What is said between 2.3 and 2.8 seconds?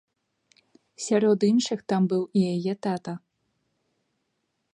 і яе